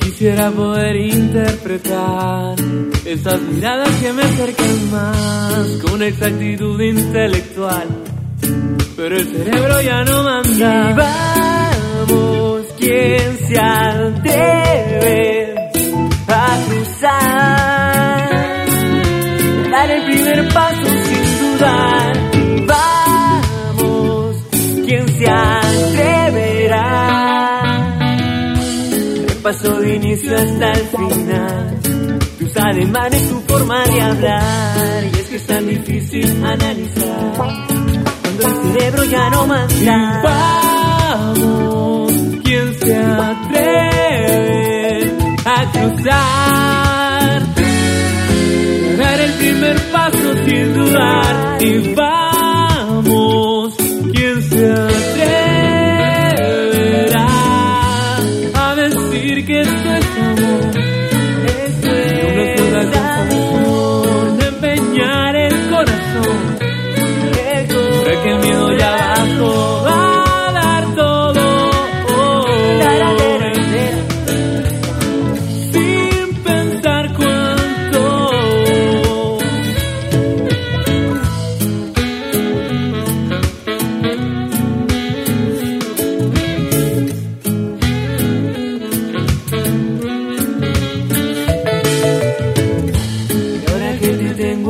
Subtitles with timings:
[0.00, 2.54] Quisiera poder interpretar
[3.04, 7.88] esas miradas que me acercan más con exactitud intelectual.
[8.96, 11.51] Pero el cerebro ya no manda.
[19.82, 22.12] Dar el primer paso sin dudar.
[22.66, 24.36] Vamos,
[24.86, 26.82] quien se atreverá
[29.42, 31.80] paso de inicio hasta el final.
[32.38, 35.04] Tus ademanes, tu forma de hablar.
[35.04, 37.32] Y es que es tan difícil analizar.
[37.36, 40.22] Cuando el cerebro ya no manda.
[40.22, 42.12] Vamos,
[42.44, 44.32] ¿quién se atreve
[45.44, 46.41] a cruzar?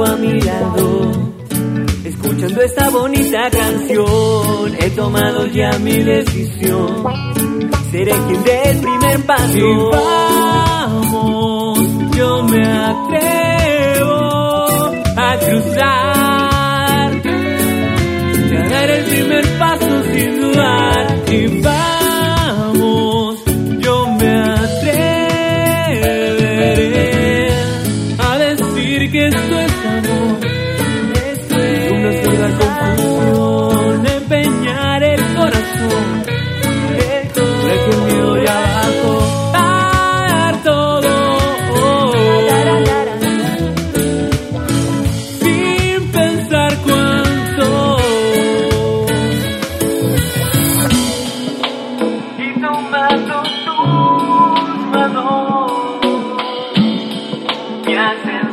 [0.00, 1.12] Tengo a mi lado,
[2.04, 7.04] escuchando esta bonita canción, he tomado ya mi decisión.
[7.90, 9.58] Seré quien dé el primer paso.
[9.58, 11.78] Y vamos,
[12.16, 14.10] yo me atrevo
[15.16, 17.10] a cruzar,
[18.50, 21.24] y a dar el primer paso sin dudar.
[21.30, 21.59] Y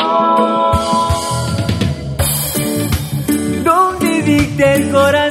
[3.65, 5.28] donde dicta el corazón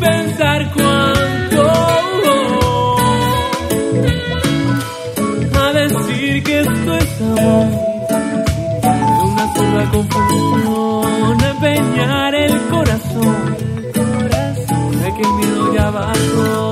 [0.00, 1.62] pensar cuánto.
[5.60, 7.84] A decir que esto es amor
[9.24, 10.83] una sola confusión,
[11.42, 13.56] empeñar el corazón.
[15.00, 16.63] Sé que el miedo ya bajó